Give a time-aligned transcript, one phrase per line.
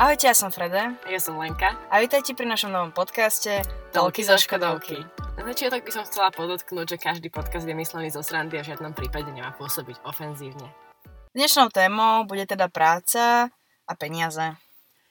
[0.00, 0.96] Ahojte, ja som Frede.
[1.12, 1.76] Ja som Lenka.
[1.92, 3.60] A vítajte pri našom novom podcaste
[3.92, 4.96] Tolky zo Škodovky.
[5.36, 8.72] Na začiatok by som chcela podotknúť, že každý podcast je myslený zo srandy a v
[8.72, 10.72] žiadnom prípade nemá pôsobiť ofenzívne.
[11.36, 13.52] Dnešnou témou bude teda práca
[13.84, 14.56] a peniaze.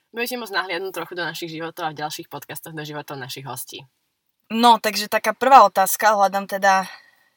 [0.09, 3.85] Budete môcť nahliadnúť trochu do našich životov a v ďalších podcastoch do životov našich hostí.
[4.49, 6.89] No, takže taká prvá otázka, hľadám teda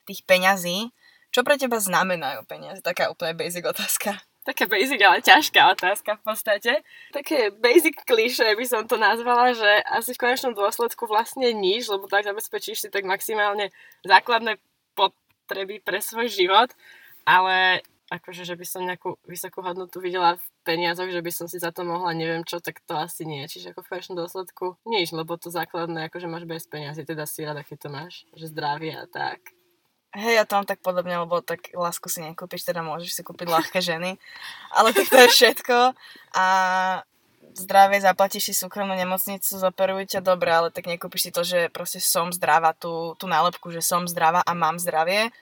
[0.08, 0.88] tých peňazí.
[1.28, 2.80] Čo pre teba znamenajú peniaze?
[2.80, 4.24] Taká úplne basic otázka.
[4.42, 6.72] Taká basic, ale ťažká otázka v podstate.
[7.14, 12.10] Také basic kliše by som to nazvala, že asi v konečnom dôsledku vlastne nič, lebo
[12.10, 13.70] tak zabezpečíš si tak maximálne
[14.02, 14.58] základné
[14.98, 16.74] potreby pre svoj život,
[17.22, 21.62] ale akože, že by som nejakú vysokú hodnotu videla v peniazoch, že by som si
[21.62, 23.46] za to mohla neviem čo, tak to asi nie.
[23.46, 27.46] Čiže ako v konečnom dôsledku nič, lebo to základné, akože máš bez peniazy, teda si
[27.46, 29.40] rada, keď to máš, že zdravie a tak.
[30.12, 33.48] Hej, ja to mám tak podobne, lebo tak lásku si nekúpiš, teda môžeš si kúpiť
[33.48, 34.20] ľahké ženy,
[34.68, 35.96] ale tak to je všetko
[36.36, 36.46] a
[37.56, 42.00] zdravie, zaplatíš si súkromnú nemocnicu, zoperujú ťa dobre, ale tak nekúpiš si to, že proste
[42.00, 45.32] som zdravá, tú, tú nálepku, že som zdravá a mám zdravie.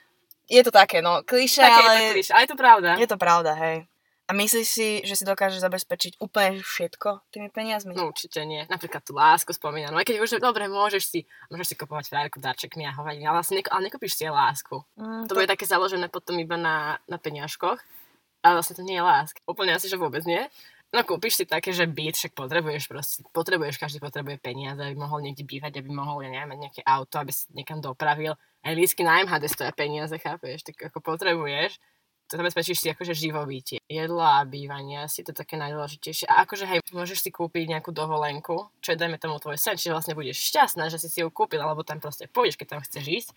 [0.50, 1.90] Je to také, no, kliše, Také ale...
[1.90, 2.90] je to klišé, ale je to pravda.
[2.98, 3.89] Je to pravda, hej.
[4.30, 7.98] A myslíš si, že si dokáže zabezpečiť úplne všetko tými peniazmi?
[7.98, 8.62] No určite nie.
[8.70, 9.90] Napríklad tú lásku spomínam.
[9.98, 13.58] Aj keď už dobre, môžeš si, môžeš si kupovať frajerku darčekmi a hovať, ale, vlastne,
[13.66, 14.86] ale nekúpiš si lásku.
[14.94, 17.82] Mm, To bude také založené potom iba na, na peňažkoch.
[18.46, 19.42] Ale vlastne to nie je láska.
[19.50, 20.46] Úplne asi, že vôbec nie.
[20.94, 25.26] No kúpiš si také, že byt, však potrebuješ proste, potrebuješ, každý potrebuje peniaze, aby mohol
[25.26, 28.38] niekde bývať, aby mohol, ja neviem, nejaké auto, aby si niekam dopravil.
[28.62, 31.89] Aj lístky na MHD stoja peniaze, chápeš, tak ako potrebuješ to
[32.36, 33.78] zabezpečíš si akože živobytie.
[33.90, 36.30] Jedlo a bývanie asi to také najdôležitejšie.
[36.30, 39.94] A akože hej, môžeš si kúpiť nejakú dovolenku, čo je dajme tomu tvoj sen, čiže
[39.94, 43.04] vlastne budeš šťastná, že si si ju kúpil, alebo tam proste pôjdeš, keď tam chceš
[43.06, 43.30] ísť.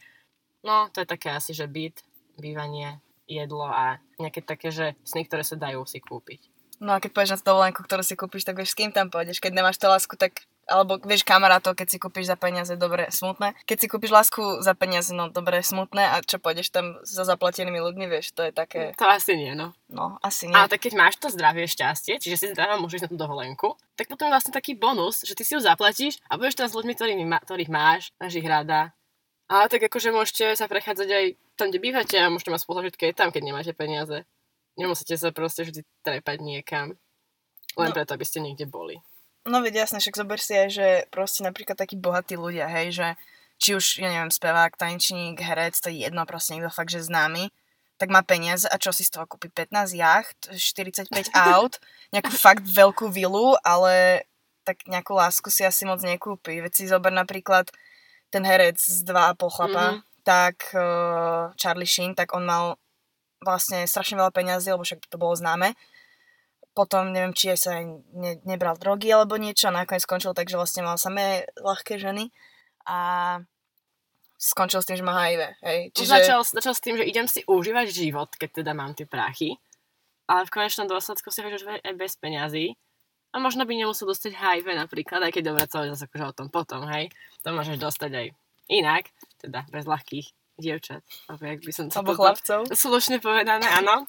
[0.64, 2.06] No, to je také asi, že byt,
[2.40, 6.52] bývanie, jedlo a nejaké také, že sny, ktoré sa dajú si kúpiť.
[6.84, 9.40] No a keď pôjdeš na dovolenku, ktorú si kúpiš, tak vieš, s kým tam pôjdeš.
[9.40, 13.52] Keď nemáš tú lásku, tak alebo vieš kamarátov, keď si kúpiš za peniaze, dobre, smutné.
[13.68, 17.84] Keď si kúpiš lásku za peniaze, no dobre, smutné a čo pôjdeš tam za zaplatenými
[17.84, 19.76] ľuďmi, vieš, to je také, To asi nie, no.
[19.92, 20.56] no asi nie.
[20.56, 24.08] Ale tak keď máš to zdravie, šťastie, čiže si zdravá môžeš na tú dovolenku, tak
[24.08, 26.94] potom je vlastne taký bonus, že ty si ju zaplatíš a budeš tam s ľuďmi,
[26.96, 28.96] ktorými ktorých máš, máš ich rada.
[29.52, 31.26] Ale tak akože môžete sa prechádzať aj
[31.60, 34.24] tam, kde bývate a môžete mať spolužiť, keď je tam, keď nemáte peniaze.
[34.80, 36.98] Nemusíte sa proste vždy trepať niekam.
[37.78, 37.94] Len No.
[37.94, 38.98] preto, aby ste niekde boli.
[39.44, 43.08] No veď jasne, však zober si aj, že proste napríklad takí bohatí ľudia, hej, že
[43.60, 47.52] či už, ja neviem, spevák, tanečník, herec, to je jedno, proste niekto fakt, že známy,
[48.00, 49.52] tak má peniaze a čo si z toho kúpi?
[49.52, 51.12] 15 jacht, 45
[51.56, 51.76] aut,
[52.16, 54.24] nejakú fakt veľkú vilu, ale
[54.64, 56.64] tak nejakú lásku si asi moc nekúpi.
[56.64, 57.68] Veď si zober napríklad
[58.32, 59.98] ten herec z 2,5 chlapa, Mhm.
[60.24, 62.80] tak uh, Charlie Sheen, tak on mal
[63.44, 65.76] vlastne strašne veľa peňazí, lebo však to bolo známe.
[66.74, 67.86] Potom neviem, či aj sa aj
[68.18, 72.34] ne, nebral drogy alebo niečo a nakoniec skončil tak, že vlastne mal samé ľahké ženy
[72.90, 72.98] a
[74.42, 75.42] skončil s tým, že má HIV.
[75.62, 75.80] Hej.
[75.94, 76.10] Čiže...
[76.10, 79.56] Začal, začal s tým, že idem si užívať život, keď teda mám tie prachy,
[80.28, 82.76] ale v konečnom dôsledku si hoď aj bez peňazí.
[83.34, 86.38] A možno by nemusel dostať HIV napríklad, aj keď dobre, to je zase akože o
[86.38, 87.10] tom potom, hej.
[87.42, 88.28] To môžeš dostať aj
[88.70, 89.10] inak,
[89.42, 90.28] teda bez ľahkých
[90.62, 92.70] dievčat, alebo jak by som to alebo chlapcov.
[92.70, 94.06] Slušne povedané, áno.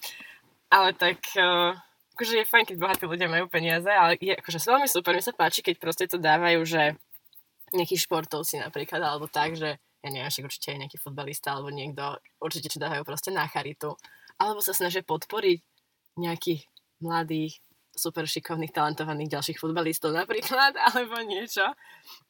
[0.69, 1.73] Ale tak, uh,
[2.15, 5.35] akože je fajn, keď bohatí ľudia majú peniaze, ale je akože veľmi super, mi sa
[5.35, 6.95] páči, keď proste to dávajú, že
[7.75, 12.21] nejakí športovci napríklad, alebo tak, že ja neviem, však určite aj nejaký futbalista alebo niekto,
[12.39, 13.97] určite čo dávajú proste na charitu.
[14.37, 15.59] Alebo sa snažia podporiť
[16.21, 16.69] nejakých
[17.03, 17.59] mladých,
[17.95, 21.65] super šikovných, talentovaných ďalších futbalistov napríklad, alebo niečo.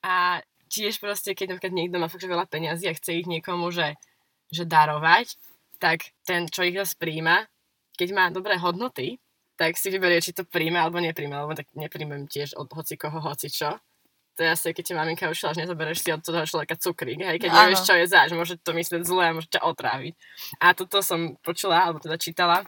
[0.04, 0.40] A
[0.70, 3.98] tiež proste, keď napríklad niekto má fakt veľa peňazí a chce ich niekomu, že,
[4.52, 5.34] že darovať,
[5.82, 7.44] tak ten, čo ich zase príjma,
[7.98, 9.18] keď má dobré hodnoty,
[9.54, 13.22] tak si vyberie, či to príjme alebo nepríjme, lebo tak nepríjmem tiež od hoci koho,
[13.22, 13.78] hoci čo.
[14.34, 17.38] To je asi, keď ti maminka ušila, že nezoberieš si od toho človeka cukrík, hej,
[17.38, 17.58] keď Áno.
[17.70, 20.14] nevieš, čo je zač, môže to myslieť zle a môže ťa otráviť.
[20.58, 22.66] A toto som počula, alebo teda čítala,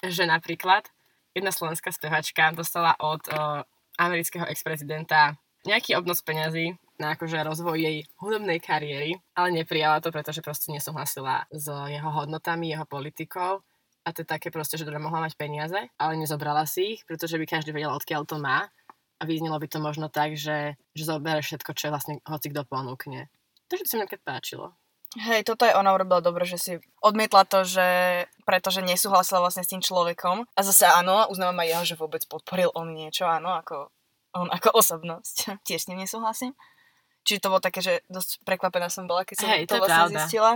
[0.00, 0.88] že napríklad
[1.36, 3.60] jedna slovenská spevačka dostala od uh,
[4.00, 5.36] amerického ex-prezidenta
[5.68, 11.48] nejaký obnos peňazí na akože rozvoj jej hudobnej kariéry, ale neprijala to, pretože proste nesúhlasila
[11.50, 13.64] s jeho hodnotami, jeho politikou.
[14.04, 17.40] A to je také proste, že teda mohla mať peniaze, ale nezobrala si ich, pretože
[17.40, 18.68] by každý vedel, odkiaľ to má.
[19.16, 22.68] A vyznelo by to možno tak, že, že zoberie všetko, čo je vlastne hoci kto
[22.68, 23.32] ponúkne.
[23.72, 24.66] Takže to sa mi napríklad páčilo.
[25.14, 27.86] Hej, toto aj ona urobila dobre, že si odmietla to, že
[28.42, 30.42] pretože nesúhlasila vlastne s tým človekom.
[30.58, 33.94] A zase áno, uznávam aj jeho, že vôbec podporil on niečo, áno, ako
[34.34, 35.54] on ako osobnosť.
[35.66, 36.52] Tiež s ním nesúhlasím.
[37.24, 39.96] Čiže to bolo také, že dosť prekvapená som bola, keď som Hej, to, to vlastne
[39.96, 40.18] pravda.
[40.20, 40.52] zistila.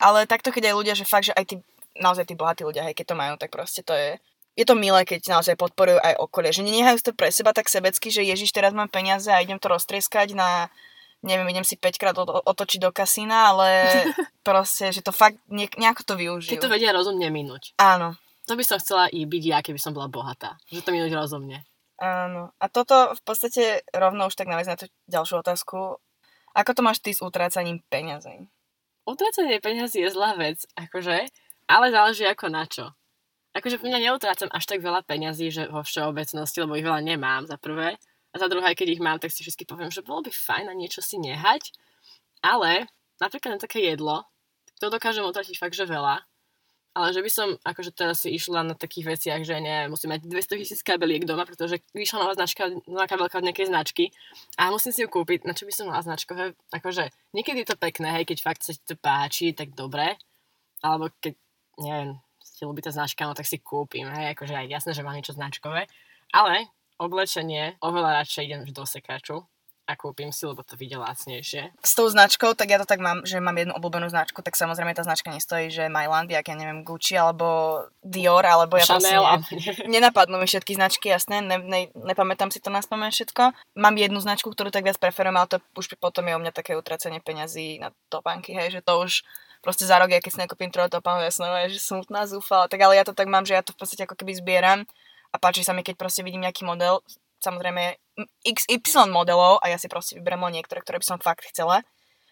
[0.00, 1.54] Ale takto, keď aj ľudia, že fakt, že aj tí,
[1.98, 4.18] naozaj tí bohatí ľudia, hej, keď to majú, tak proste to je
[4.58, 8.10] je to milé, keď naozaj podporujú aj okolie, že nenehajú to pre seba tak sebecky,
[8.10, 10.66] že ježiš, teraz mám peniaze a idem to roztrieskať na,
[11.22, 13.68] neviem, idem si 5 krát otočiť do kasína, ale
[14.48, 16.58] proste, že to fakt nejako to využijú.
[16.58, 17.78] Keď to vedia rozumne minúť.
[17.78, 18.18] Áno.
[18.50, 20.58] To by som chcela i byť ja, keby som bola bohatá.
[20.74, 21.62] Že to minúť rozumne.
[22.02, 22.50] Áno.
[22.58, 26.02] A toto v podstate rovno už tak naviac na tú ďalšiu otázku.
[26.58, 28.50] Ako to máš ty s utrácaním peňazí?
[29.06, 31.30] Utrácanie peňazí je zlá vec, akože,
[31.68, 32.98] ale záleží ako na čo
[33.58, 37.58] akože mňa neutrácam až tak veľa peňazí, že vo všeobecnosti, lebo ich veľa nemám za
[37.58, 37.98] prvé.
[38.30, 40.74] A za druhé, keď ich mám, tak si všetky poviem, že bolo by fajn na
[40.76, 41.74] niečo si nehať.
[42.44, 42.86] Ale
[43.18, 44.22] napríklad na také jedlo,
[44.78, 46.22] to dokážem utratiť fakt, že veľa.
[46.96, 50.26] Ale že by som akože teraz si išla na takých veciach, že ne, musím mať
[50.26, 54.10] 200 tisíc kabeliek doma, pretože vyšla nová značka, nová kabelka od nejakej značky
[54.58, 55.46] a musím si ju kúpiť.
[55.46, 56.58] Na čo by som mala značkové?
[56.74, 60.18] Akože niekedy je to pekné, hej, keď fakt sa ti to páči, tak dobre.
[60.82, 61.38] Alebo keď,
[61.78, 65.14] neviem, ti ľúbi tá značka, no tak si kúpim, hej, akože aj jasné, že mám
[65.14, 65.86] niečo značkové,
[66.34, 66.66] ale
[66.98, 69.46] oblečenie oveľa radšej idem do sekaču
[69.88, 71.72] a kúpim si, lebo to vidie lacnejšie.
[71.80, 74.92] S tou značkou, tak ja to tak mám, že mám jednu obľúbenú značku, tak samozrejme
[74.92, 79.56] tá značka nestojí, že Myland, jak ja neviem, Gucci alebo Dior, alebo ja Chanel, proste
[79.56, 83.56] ne, nenapadnú mi všetky značky, jasné, ne, ne, nepamätám si to na spomen všetko.
[83.80, 86.76] Mám jednu značku, ktorú tak viac preferujem, ale to už potom je u mňa také
[86.76, 89.24] utracenie peňazí na topánky, hej, že to už
[89.64, 93.00] proste za rok, ja keď si nekúpim trojtopám, ja som že smutná, zúfala, tak ale
[93.00, 94.84] ja to tak mám, že ja to v podstate ako keby zbieram
[95.32, 97.00] a páči sa mi, keď proste vidím nejaký model,
[97.40, 97.96] samozrejme
[98.42, 101.86] XY modelov a ja si proste vyberiem len niektoré, ktoré by som fakt chcela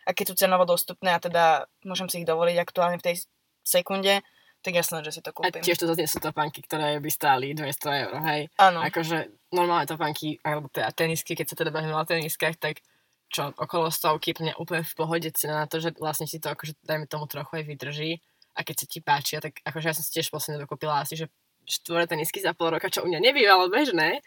[0.07, 3.27] a keď sú cenovo dostupné a teda môžem si ich dovoliť aktuálne v tej
[3.67, 4.23] sekunde,
[4.63, 5.63] tak jasné, že si to kúpim.
[5.63, 8.51] A tiež to zase sú topánky, ktoré by stáli 200 eur, hej?
[8.59, 8.83] Áno.
[8.83, 12.83] Akože normálne topánky, alebo teda tenisky, keď sa teda bavíme o teniskách, tak
[13.31, 16.79] čo okolo stovky, úplne, úplne v pohode cena na to, že vlastne si to akože
[16.87, 18.11] dajme tomu trochu aj vydrží
[18.55, 21.27] a keď sa ti páčia, tak akože ja som si tiež posledne dokúpila asi, že
[21.67, 24.23] štvore tenisky za pol roka, čo u mňa nebývalo bežné,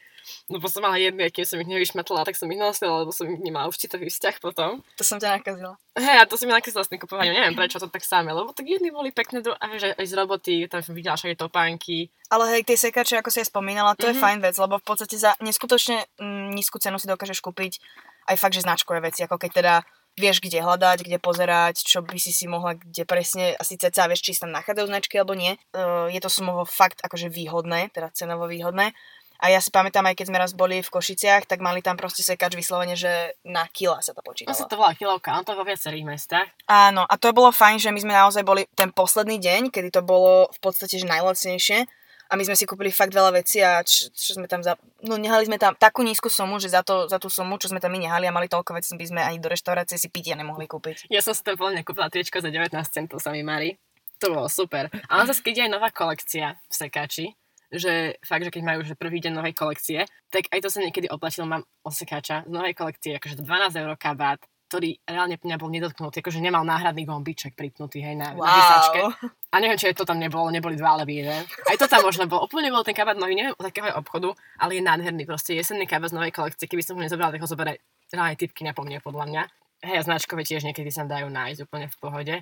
[0.51, 3.65] lebo som mala jednu, kým som ich nevyšmatla, tak som ich nosila, lebo som nemala
[3.71, 4.83] určitový vzťah potom.
[4.99, 5.79] To som ťa nakazila.
[5.97, 8.53] Hej, a to som mi nakazila s tým kupovaním, neviem prečo to tak samé, lebo
[8.53, 12.13] tak jedny boli pekné, a vieš, aj z roboty, tam som videla však topánky.
[12.29, 14.13] Ale hej, tie sekače, ako si aj spomínala, to mm-hmm.
[14.13, 14.23] je mhm.
[14.23, 17.81] fajn vec, lebo v podstate za neskutočne mm, nízku cenu si dokážeš kúpiť
[18.29, 19.73] aj fakt, že značkové veci, ako keď teda
[20.19, 24.27] vieš, kde hľadať, kde pozerať, čo by si si mohla, kde presne, asi ceca vieš,
[24.27, 25.55] či sa nachádzajú značky alebo nie.
[25.71, 28.91] Uh, je to sumovo fakt akože výhodné, teda cenovo výhodné.
[29.39, 32.19] A ja si pamätám, aj keď sme raz boli v Košiciach, tak mali tam proste
[32.19, 34.51] sekač vyslovene, že na kila sa to počítalo.
[34.51, 36.51] To sa to volá kilovka, on to vo viacerých mestách.
[36.67, 40.03] Áno, a to bolo fajn, že my sme naozaj boli ten posledný deň, kedy to
[40.03, 41.87] bolo v podstate že najlacnejšie
[42.29, 44.77] a my sme si kúpili fakt veľa vecí a čo, čo sme tam za...
[45.01, 47.81] No nehali sme tam takú nízku sumu, že za, to, za tú sumu, čo sme
[47.81, 50.69] tam my nehali a mali toľko vecí, by sme ani do reštaurácie si pitia nemohli
[50.69, 51.09] kúpiť.
[51.09, 53.81] Ja som si tam plne kúpila triečko za 19 centov sa mi marí.
[54.21, 54.93] To bolo super.
[55.09, 57.25] Ale zase keď je aj nová kolekcia v sekáči,
[57.73, 61.09] že fakt, že keď majú že prvý deň novej kolekcie, tak aj to sa niekedy
[61.09, 66.21] oplatilo, mám osekáča z novej kolekcie, akože 12 eur kabát, ktorý reálne mňa bol nedotknutý,
[66.21, 68.45] akože nemal náhradný gombiček pripnutý, hej, na, wow.
[68.45, 69.01] na vysačke.
[69.49, 71.41] A neviem, či aj to tam nebolo, neboli dva levy, že?
[71.65, 72.45] Aj to tam možno bolo.
[72.45, 76.13] Úplne bol ten kabát nový, neviem, od takého obchodu, ale je nádherný, proste jesenný kabát
[76.13, 76.69] z novej kolekcie.
[76.69, 77.81] Keby som ho nezobral, tak ho zoberie
[78.13, 79.43] reálne typky na mne, podľa mňa.
[79.89, 82.35] Hej, a značkové tiež niekedy sa dajú nájsť úplne v pohode.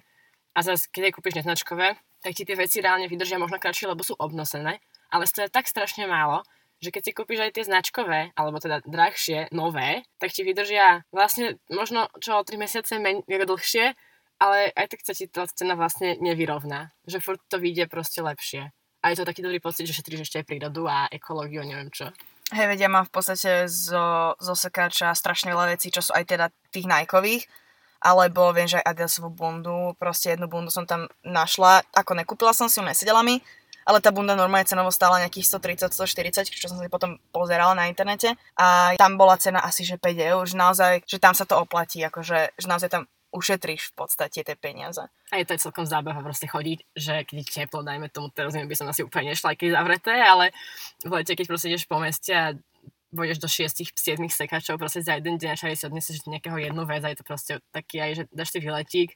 [0.52, 4.20] A zase, keď kúpiš neznačkové, tak ti tie veci reálne vydržia možno kratšie, lebo sú
[4.20, 6.44] obnosené, ale stojí tak strašne málo,
[6.78, 11.58] že keď si kúpiš aj tie značkové, alebo teda drahšie, nové, tak ti vydržia vlastne
[11.74, 13.98] možno čo o 3 mesiace menej dlhšie,
[14.38, 16.94] ale aj tak sa ti tá cena vlastne nevyrovná.
[17.10, 18.70] Že furt to vyjde proste lepšie.
[19.02, 22.10] A je to taký dobrý pocit, že šetríš ešte aj prírodu a ekológiu, neviem čo.
[22.54, 26.46] Hej, vedia, mám v podstate zo, zo sekáča strašne veľa vecí, čo sú aj teda
[26.72, 27.44] tých najkových,
[28.00, 32.72] alebo viem, že aj Adidasovú bundu, proste jednu bundu som tam našla, ako nekúpila som
[32.72, 33.42] si ju, nesedela mi,
[33.88, 35.48] ale tá bunda normálne cenovo stála nejakých
[35.88, 40.12] 130-140, čo som si potom pozerala na internete a tam bola cena asi že 5
[40.36, 44.44] eur, že naozaj, že tam sa to oplatí, akože, že naozaj tam ušetríš v podstate
[44.44, 45.04] tie peniaze.
[45.32, 48.76] A je to celkom zábava proste chodiť, že keď je teplo, dajme tomu, teraz by
[48.76, 50.52] som asi úplne nešla, keď zavreté, ale
[51.04, 52.56] v lete, keď proste ideš po meste a
[53.12, 53.96] budeš do 6-7
[54.28, 57.54] sekačov proste za jeden deň a si odneseš nejakého jednu vec a je to proste
[57.72, 59.16] taký aj, že dáš si vyletík,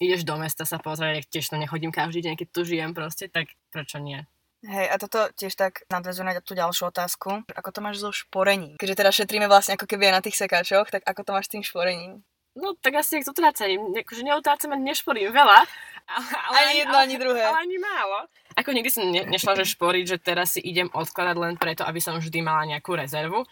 [0.00, 3.52] ideš do mesta sa pozrieť, tiež to nechodím každý deň, keď tu žijem proste, tak
[3.70, 4.24] prečo nie?
[4.60, 7.48] Hej, a toto tiež tak nadvezuje na tú ďalšiu otázku.
[7.48, 8.76] Ako to máš so šporením?
[8.76, 11.52] Keďže teda šetríme vlastne ako keby aj na tých sekáčoch, tak ako to máš s
[11.56, 12.20] tým šporením?
[12.60, 13.94] No tak asi s utrácaním.
[13.96, 15.64] Akože neutrácam a nešporím veľa.
[16.10, 17.42] Ale, ani jedno, ale, ani druhé.
[17.46, 18.26] Ale ani málo.
[18.58, 22.02] Ako nikdy som ne, nešla, že šporiť, že teraz si idem odkladať len preto, aby
[22.02, 23.46] som vždy mala nejakú rezervu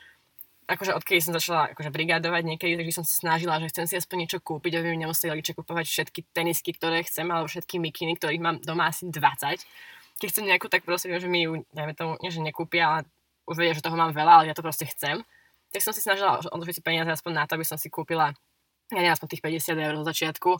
[0.69, 4.29] akože odkedy som začala akože brigádovať niekedy, takže som sa snažila, že chcem si aspoň
[4.29, 8.61] niečo kúpiť, aby mi nemuseli rodičia všetky tenisky, ktoré chcem, alebo všetky mikiny, ktorých mám
[8.61, 9.65] doma asi 20.
[10.21, 13.01] keď chcem nejakú, tak proste viem, že mi ju, dajme tomu, nie že nekúpia, ale
[13.49, 15.25] už vedia, že toho mám veľa, ale ja to proste chcem.
[15.73, 18.37] Tak som si snažila odložiť si peniaze aspoň na to, aby som si kúpila,
[18.93, 20.51] ja neviem, aspoň tých 50 eur do začiatku,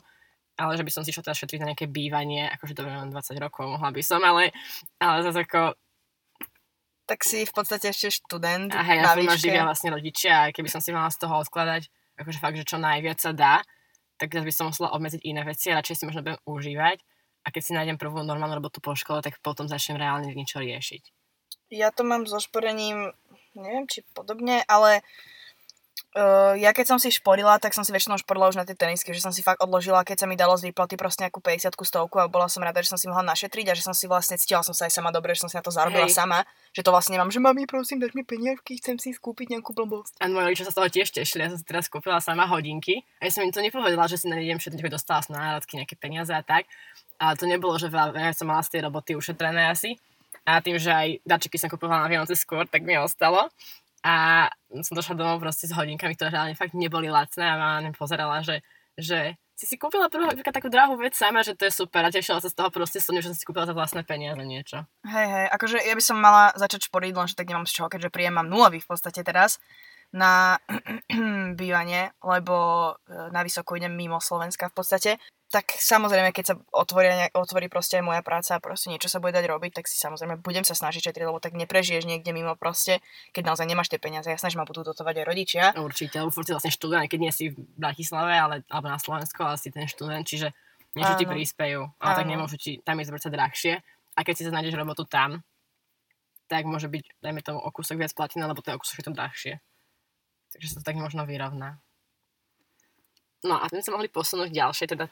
[0.57, 3.37] ale že by som si išla teda šetriť na nejaké bývanie, akože to mám 20
[3.37, 4.49] rokov, mohla by som, ale,
[4.97, 5.77] ale zase ako...
[7.09, 10.69] Tak si v podstate ešte študent A hej, ja som živia vlastne rodičia, aj keby
[10.69, 11.89] som si mala z toho odkladať,
[12.21, 13.65] akože fakt, že čo najviac sa dá,
[14.21, 17.01] tak by som musela obmedziť iné veci a radšej si možno budem užívať.
[17.41, 21.03] A keď si nájdem prvú normálnu robotu po škole, tak potom začnem reálne niečo riešiť.
[21.73, 23.15] Ja to mám so šporením,
[23.57, 25.38] neviem či podobne, ale uh,
[26.59, 29.23] ja keď som si šporila, tak som si väčšinou šporila už na tie tenisky, že
[29.23, 32.27] som si fakt odložila, keď sa mi dalo z výplaty proste nejakú 50 stovku a
[32.27, 34.75] bola som rada, že som si mohla našetriť a že som si vlastne cítila som
[34.75, 36.17] sa aj sama dobre, že som si na to zarobila Hej.
[36.17, 36.43] sama,
[36.75, 40.19] že to vlastne nemám, že mami prosím, dať mi peniažky, chcem si skúpiť nejakú blbosť.
[40.19, 41.47] A moji rodičia sa z toho tiež tešili.
[41.47, 43.05] Ja som si teraz kúpila sama hodinky.
[43.23, 45.79] A ja som im to nepovedala, že si nejdem šetriť, že dostala som na národky
[45.79, 46.67] nejaké peniaze a tak.
[47.19, 49.95] Ale to nebolo, že veľa, ja som mala z tej roboty ušetrené asi.
[50.47, 53.51] A tým, že aj darčeky som kúpovala na Vianoce skôr, tak mi ostalo.
[54.05, 54.47] A
[54.79, 58.63] som došla domov proste s hodinkami, ktoré reálne fakt neboli lacné a mama pozerala, že,
[58.95, 62.39] že si si kúpila napríklad takú drahú vec sama, že to je super a tešila
[62.39, 64.87] sa z toho proste som, že som si kúpila za vlastné peniaze niečo.
[65.03, 68.07] Hej, hej, akože ja by som mala začať šporiť, lenže tak nemám z čoho, keďže
[68.07, 69.59] príjem mám nulový v podstate teraz
[70.13, 70.57] na
[71.59, 72.55] bývanie, lebo
[73.05, 75.11] e, na vysoko idem mimo Slovenska v podstate.
[75.49, 79.49] Tak samozrejme, keď sa otvorí, otvorí proste moja práca a proste niečo sa bude dať
[79.49, 83.01] robiť, tak si samozrejme budem sa snažiť šetriť, lebo tak neprežiješ niekde mimo proste,
[83.33, 84.29] keď naozaj nemáš tie peniaze.
[84.29, 85.63] Jasné, že ma budú dotovať aj rodičia.
[85.73, 89.41] Určite, lebo furt si vlastne študent, keď nie si v Bratislave, ale, alebo na Slovensku,
[89.41, 90.53] ale si ten študent, čiže
[90.93, 93.73] niečo ti prispejú, ale tak nemôžu ti tam ísť vrca drahšie.
[94.17, 95.41] A keď si sa nájdeš robotu tam,
[96.49, 99.13] tak môže byť, dajme tomu, o kúsok viac platené, lebo ten o kúsok je to
[99.13, 99.53] drahšie.
[100.53, 101.77] Takže sa to tak možno vyrovná.
[103.45, 105.07] No a tým sa mohli posunúť ďalšie, teda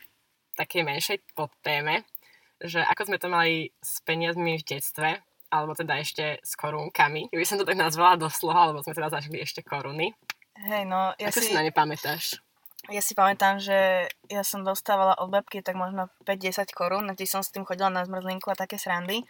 [0.57, 2.03] takej menšej podtéme,
[2.59, 5.09] že ako sme to mali s peniazmi v detstve,
[5.47, 7.31] alebo teda ešte s korunkami.
[7.31, 10.11] By som to tak nazvala doslova, lebo sme teda zažili ešte koruny.
[10.57, 12.41] Hej, no, ja Ako si, si na ne pamätáš?
[12.87, 17.41] ja si pamätám, že ja som dostávala od babky tak možno 5-10 korún, keď som
[17.43, 19.27] s tým chodila na zmrzlinku a také srandy.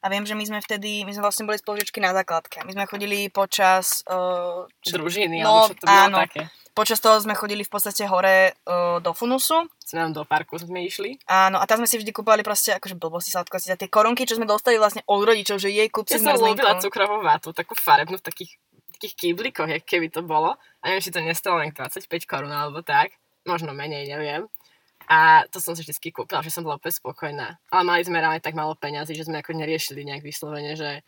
[0.00, 2.64] A viem, že my sme vtedy, my sme vlastne boli spolužičky na základke.
[2.64, 4.00] My sme chodili počas...
[4.08, 6.18] Uh, Družiny, No, alebo čo to bolo áno.
[6.24, 6.42] také.
[6.72, 9.68] počas toho sme chodili v podstate hore uh, do Funusu.
[9.84, 11.20] Sme do parku sme išli.
[11.28, 14.40] Áno, a tam sme si vždy kúpovali proste akože blbosti sladkosti za tie korunky, čo
[14.40, 17.76] sme dostali vlastne od rodičov, že jej kúp si Ja som ľúbila cukrovú vátu, takú
[17.76, 18.56] farebnú v takých,
[18.96, 20.56] takých kýblikoch, keby to bolo.
[20.80, 23.12] A neviem, či to nestalo len 25 korún alebo tak.
[23.44, 24.48] Možno menej, neviem.
[25.10, 27.58] A to som si vždy kúpila, že som bola úplne spokojná.
[27.74, 31.02] Ale mali sme reálne tak málo peňazí, že sme ako neriešili nejak vyslovene, že,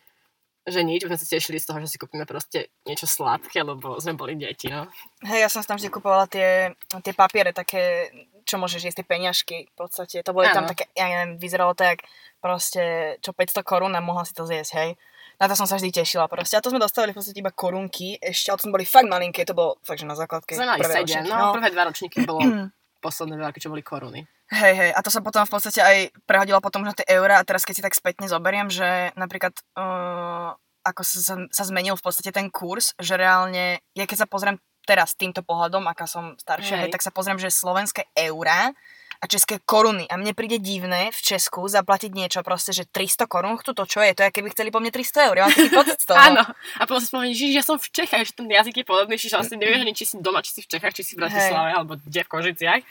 [0.67, 1.07] že nič.
[1.07, 4.67] Sme sa tešili z toho, že si kúpime proste niečo sladké, lebo sme boli deti,
[4.67, 4.91] no.
[5.23, 8.11] Hej, ja som tam vždy kupovala tie, tie papiere také,
[8.43, 10.19] čo môžeš jesť, tie peňažky v podstate.
[10.19, 10.75] To boli tam Áno.
[10.75, 12.03] také, ja neviem, vyzeralo to jak
[12.43, 14.99] proste, čo 500 korún a mohla si to zjesť, hej.
[15.39, 16.59] Na to som sa vždy tešila proste.
[16.59, 19.47] A to sme dostávali v podstate iba korunky, ešte, ale to sme boli fakt malinké,
[19.47, 20.59] to bolo fakt, že na základke.
[20.59, 22.43] Sme mali prvé 7, ročníky, no, prvé dva ročníky bolo
[23.03, 24.23] posledné roky, čo boli koruny.
[24.47, 27.47] Hej, hej, a to sa potom v podstate aj prehodilo potom na tie eurá a
[27.47, 32.31] teraz keď si tak spätne zoberiem, že napríklad uh, ako sa, sa zmenil v podstate
[32.31, 36.83] ten kurz, že reálne, ja keď sa pozriem teraz týmto pohľadom, aká som staršia, hej.
[36.87, 36.93] Hej.
[36.95, 38.75] tak sa pozriem, že slovenské eurá
[39.23, 40.03] a české koruny.
[40.11, 44.11] A mne príde divné v Česku zaplatiť niečo proste, že 300 korún to, čo je?
[44.19, 45.35] To je, keby chceli po mne 300 eur.
[45.39, 46.19] Ja mám taký pocit z toho.
[46.19, 46.43] Áno.
[46.43, 49.39] A potom si spomenúš, že ja som v Čechách, že ten jazyk je podobný, čiže
[49.39, 51.95] vlastne nevieš ani, či si doma, či si v Čechách, či si v Bratislave, alebo
[51.95, 52.81] kde v Kožiciach.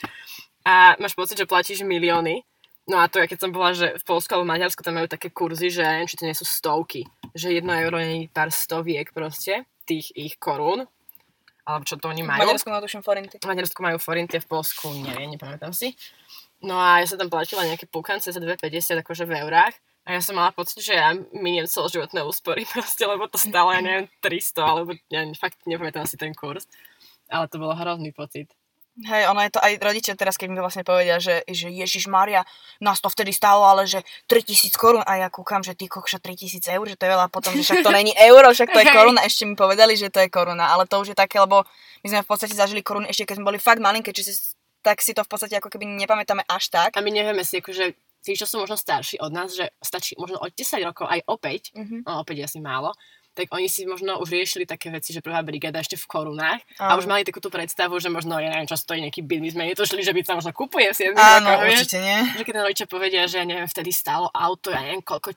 [0.65, 2.41] A máš pocit, že platíš milióny.
[2.89, 5.31] No a to ja keď som bola, že v Polsku alebo Maďarsku tam majú také
[5.31, 7.07] kurzy, že či to nie sú stovky.
[7.37, 10.89] Že jedno euro je pár stoviek proste, tých ich korún.
[11.63, 12.43] Alebo čo to oni V majú.
[12.43, 13.37] Maďarsku má tuším forinty.
[13.39, 15.95] V Maďarsku majú forinty, v Polsku neviem, nepamätám si.
[16.63, 19.75] No a ja som tam platila nejaké púkance za 2,50 akože v eurách.
[20.03, 23.79] A ja som mala pocit, že ja miniem celoživotné úspory proste, lebo to stálo, ja
[23.79, 26.67] neviem, 300, alebo ja fakt nepamätám si ten kurz.
[27.31, 28.51] Ale to bolo hrozný pocit.
[28.93, 32.45] Hej, ono je to aj rodičia teraz, keď mi vlastne povedia, že, že Ježiš Maria,
[32.77, 35.01] nás to vtedy stálo, ale že 3000 korún.
[35.09, 37.81] A ja kúkam, že ty kokša 3000 eur, že to je veľa, potom, že však
[37.81, 40.85] to není euro, však to je koruna, ešte mi povedali, že to je koruna, ale
[40.85, 41.65] to už je také, lebo
[42.05, 44.33] my sme v podstate zažili koruny ešte keď sme boli fakt malinké, či si,
[44.85, 46.93] tak si to v podstate ako keby nepamätáme až tak.
[46.93, 50.37] A my nevieme si, akože tí, čo sú možno starší od nás, že stačí možno
[50.37, 52.05] od 10 rokov aj opäť, Mhm.
[52.05, 52.93] no opäť je asi málo,
[53.33, 57.01] tak oni si možno už riešili také veci, že prvá brigáda ešte v korunách a
[57.01, 59.63] už mali takú tú predstavu, že možno, ja neviem, čo stojí nejaký byt, my sme
[59.73, 61.89] netušili, že byt sa možno kupuje 7 Áno, vieš?
[61.89, 62.19] určite nie.
[62.37, 65.33] Že keď rodičia povedia, že ja neviem, vtedy stálo auto, ja neviem koľko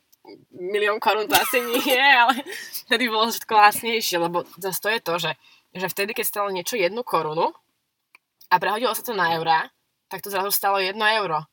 [0.51, 2.43] milión korún to asi nie, ale
[2.87, 5.31] vtedy bolo všetko lacnejšie, lebo zase to je to, že,
[5.71, 7.53] že vtedy, keď stalo niečo jednu korunu
[8.51, 9.69] a prehodilo sa to na eurá,
[10.11, 11.47] tak to zrazu stalo jedno euro.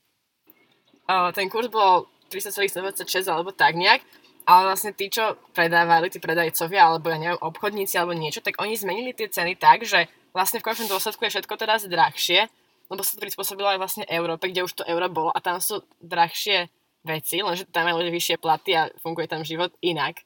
[1.08, 4.00] O, ten kurz bol 300,96 alebo tak nejak.
[4.42, 8.74] Ale vlastne tí, čo predávali, tí predajcovia, alebo ja neviem, obchodníci alebo niečo, tak oni
[8.74, 12.50] zmenili tie ceny tak, že vlastne v končnom dôsledku je všetko teraz drahšie,
[12.90, 15.86] lebo sa to prispôsobilo aj vlastne Európe, kde už to euro bolo a tam sú
[16.02, 16.66] drahšie
[17.06, 20.22] veci, lenže tam majú vyššie platy a funguje tam život inak.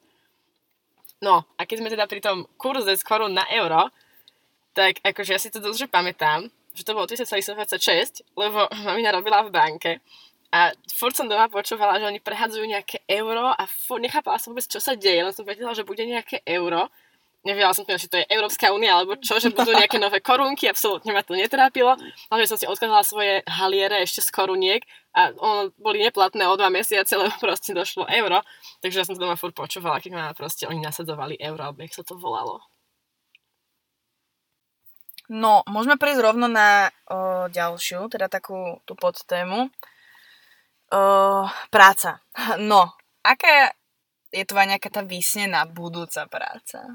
[1.21, 3.89] No, a keď sme teda pri tom kurze z korún na euro,
[4.77, 6.45] tak akože ja si to dosť pamätám,
[6.77, 9.91] že to bolo 1026, lebo mamina robila v banke
[10.47, 14.63] a furt som doma počúvala, že oni prehadzujú nejaké euro a furt nechápala som vôbec,
[14.63, 16.87] čo sa deje, len som vedela, že bude nejaké euro.
[17.45, 20.67] Nevedela som teda, či to je Európska únia alebo čo, že budú nejaké nové korunky,
[20.67, 21.95] absolútne ma to netrápilo.
[22.27, 24.83] Ale som si odkladala svoje haliere ešte z koruniek
[25.15, 28.43] a ono boli neplatné o dva mesiace, lebo proste došlo euro.
[28.83, 31.95] Takže ja som to doma furt počúvala, keď ma proste oni nasadzovali euro, alebo jak
[31.95, 32.59] sa to volalo.
[35.27, 39.67] No, môžeme prejsť rovno na o, ďalšiu, teda takú tú podtému.
[40.91, 42.23] O, práca.
[42.61, 43.75] No, aká
[44.31, 46.85] je tvoja nejaká tá vysnená budúca práca?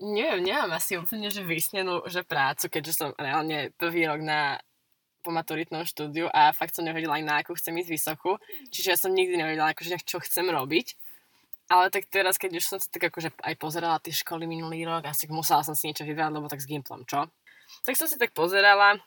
[0.00, 4.56] Neviem, nemám asi úplne, že vysnenú, že prácu, keďže som reálne prvý rok na
[5.20, 8.40] po maturitnom štúdiu a fakt som nevedela aj na akú chcem ísť vysokú.
[8.72, 10.96] Čiže ja som nikdy nevedela, akože čo chcem robiť.
[11.70, 15.06] Ale tak teraz, keď už som sa tak akože aj pozerala tie školy minulý rok,
[15.06, 17.30] asi musela som si niečo vybrať, lebo tak s Gimplom, čo?
[17.86, 18.98] Tak som si tak pozerala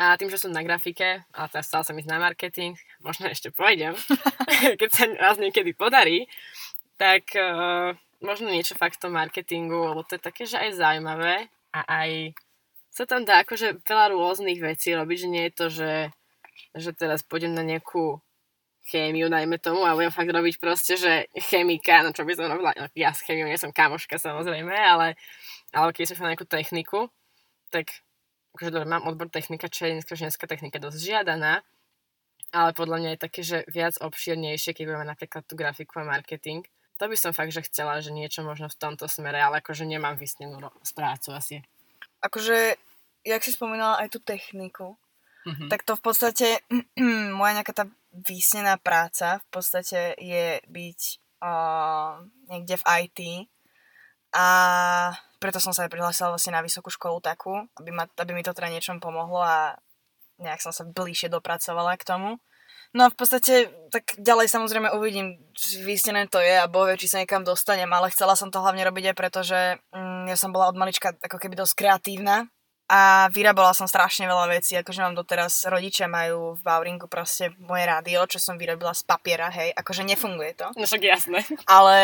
[0.00, 2.72] a tým, že som na grafike, a teraz stala som ísť na marketing,
[3.04, 3.92] možno ešte pôjdem,
[4.80, 6.24] keď sa raz niekedy podarí,
[6.96, 7.92] tak uh,
[8.24, 12.32] možno niečo fakt v tom marketingu, lebo to je také, že aj zaujímavé a aj
[12.92, 15.92] sa tam dá akože veľa rôznych vecí robiť, že nie je to, že,
[16.76, 18.20] že teraz pôjdem na nejakú
[18.88, 22.74] chémiu, dajme tomu, a budem fakt robiť proste, že chemika, no čo by som robila,
[22.92, 25.14] ja s chémiou nie som kamoška samozrejme, ale,
[25.72, 27.08] ale keď som na nejakú techniku,
[27.70, 28.02] tak
[28.52, 31.64] akože dobre, mám odbor technika, čo je dneska ženská technika dosť žiadaná,
[32.52, 36.68] ale podľa mňa je také, že viac obšírnejšie, keď budeme napríklad tú grafiku a marketing.
[37.00, 40.20] To by som fakt, že chcela, že niečo možno v tomto smere, ale akože nemám
[40.20, 40.60] vysnenú
[40.92, 41.56] prácu asi.
[42.20, 42.76] Akože,
[43.24, 45.00] jak si spomínala aj tú techniku,
[45.48, 45.72] mm-hmm.
[45.72, 46.48] tak to v podstate,
[47.40, 51.00] moja nejaká tá vysnená práca v podstate je byť
[51.40, 52.20] uh,
[52.52, 53.18] niekde v IT
[54.36, 54.46] a
[55.42, 58.70] preto som sa prihlásila vlastne na vysokú školu takú, aby, ma, aby mi to teda
[58.70, 59.74] niečom pomohlo a
[60.38, 62.38] nejak som sa bližšie dopracovala k tomu.
[62.92, 67.08] No a v podstate, tak ďalej samozrejme uvidím, či vystené to je a bohe, či
[67.08, 70.52] sa niekam dostanem, ale chcela som to hlavne robiť aj preto, že mm, ja som
[70.52, 72.52] bola od malička ako keby dosť kreatívna
[72.92, 77.88] a vyrábala som strašne veľa vecí, akože mám doteraz, rodičia majú v Bauringu proste moje
[77.88, 80.68] rádio, čo som vyrobila z papiera, hej, akože nefunguje to.
[80.76, 81.40] No však jasné.
[81.64, 81.96] Ale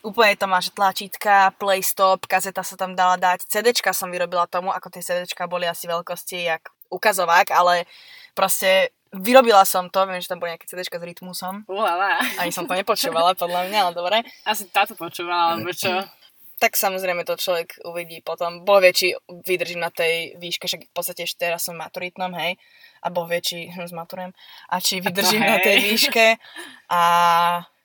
[0.00, 4.72] úplne to máš tlačítka, play stop, kazeta sa tam dala dať, CDčka som vyrobila tomu,
[4.72, 7.84] ako tie CDčka boli asi veľkosti, jak ukazovák, ale
[8.32, 11.68] proste vyrobila som to, viem, že tam boli nejaké CDčka s rytmusom.
[11.68, 12.16] Ulala.
[12.40, 14.16] Ani som to nepočúvala, podľa mňa, ale dobre.
[14.48, 16.00] Asi táto počúvala, alebo čo?
[16.58, 18.62] tak samozrejme to človek uvidí potom.
[18.62, 22.56] Boh vie, či vydržím na tej výške, však v podstate ešte teraz som maturitnom, hej,
[23.02, 24.32] a Boh vie, či zmaturujem,
[24.70, 26.26] a či vydržím a na tej výške.
[26.88, 27.00] A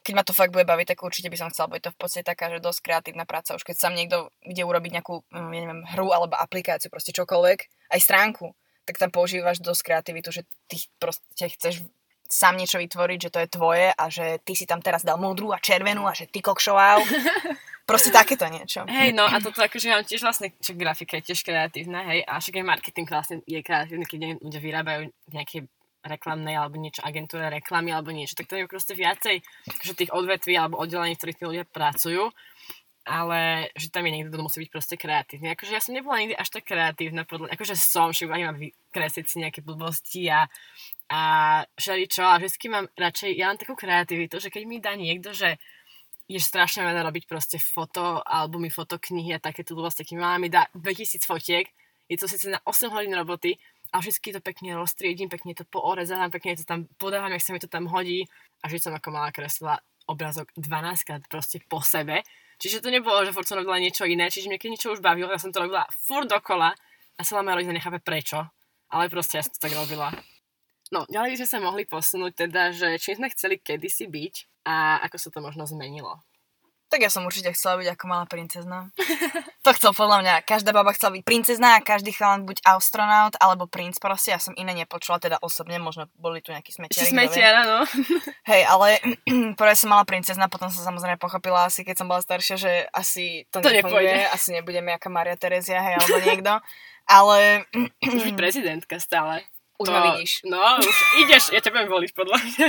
[0.06, 2.26] keď ma to fakt bude baviť, tak určite by som chcela, bude to v podstate
[2.26, 3.54] taká, že dosť kreatívna práca.
[3.54, 7.92] Už keď sa niekto ide urobiť nejakú, mm, ja neviem, hru alebo aplikáciu, proste čokoľvek,
[7.94, 8.56] aj stránku,
[8.90, 11.86] tak tam používaš dosť kreativitu, že ty proste chceš
[12.30, 15.50] sám niečo vytvoriť, že to je tvoje a že ty si tam teraz dal modrú
[15.50, 17.02] a červenú a že ty kokšoval.
[17.90, 18.86] Proste takéto niečo.
[18.86, 22.38] Hej, no a toto akože mám tiež vlastne, čo grafika je tiež kreatívna, hej, a
[22.38, 25.02] však aj marketing vlastne je kreatívny, keď ľudia vyrábajú
[25.34, 25.66] nejaké
[26.00, 29.44] reklamnej alebo niečo, agentúre reklamy alebo niečo, tak to je proste viacej
[29.84, 32.32] že tých odvetví alebo oddelení, v ktorých tí ľudia pracujú,
[33.10, 35.52] ale že tam je niekto, kto musí byť proste kreatívny.
[35.58, 39.26] Akože ja som nebola nikdy až tak kreatívna, podľa, akože som, že iba mám vykresliť
[39.26, 40.46] si nejaké blbosti a,
[41.10, 41.22] a
[41.76, 45.58] všeličo, a vždy mám radšej, ja mám takú kreativitu, že keď mi dá niekto, že
[46.30, 51.26] je strašne veľa robiť proste foto, albumy, fotoknihy a takéto vlastne, keď máme dá 2000
[51.26, 51.66] fotiek,
[52.06, 53.58] je to síce na 8 hodín roboty
[53.90, 57.60] a vždy to pekne roztriedím, pekne to poorezám, pekne to tam podávam, jak sa mi
[57.62, 58.30] to tam hodí
[58.62, 62.22] a vždy som ako malá kreslila obrazok 12 krát proste po sebe.
[62.62, 65.34] Čiže to nebolo, že furt som robila niečo iné, čiže mne keď niečo už bavilo,
[65.34, 66.78] ja som to robila furt dokola
[67.18, 68.46] a celá moja rodina nechápe prečo,
[68.94, 70.14] ale proste ja som to tak robila.
[70.90, 75.02] No, ďalej by sme sa mohli posunúť teda, že čím sme chceli kedysi byť a
[75.10, 76.22] ako sa to možno zmenilo.
[76.90, 78.90] Tak ja som určite chcela byť ako malá princezna.
[79.66, 80.36] to chcel podľa mňa.
[80.42, 84.02] Každá baba chcela byť princezna a každý chalan buď astronaut alebo princ.
[84.02, 87.14] Proste ja som iné nepočula, teda osobne, možno boli tu nejakí smetiari.
[87.14, 87.86] Smetiara, no.
[88.50, 88.98] Hej, ale
[89.60, 93.46] prvé som mala princezna, potom som samozrejme pochopila asi, keď som bola staršia, že asi
[93.54, 94.26] to, to nefunguje.
[94.34, 96.54] Asi nebudeme jaká Maria Terezia, hej, alebo niekto.
[97.06, 97.70] Ale...
[98.02, 99.46] Už prezidentka stále.
[99.78, 100.42] Už to, ma vidíš.
[100.50, 102.66] No, už ideš, ja ťa budem voliť podľa mňa.